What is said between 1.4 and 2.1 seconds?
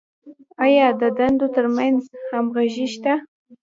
تر منځ